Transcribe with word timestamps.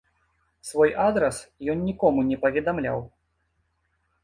Свой 0.69 0.93
адрас 1.07 1.41
ён 1.75 1.85
нікому 1.91 2.25
не 2.31 2.41
паведамляў. 2.47 2.99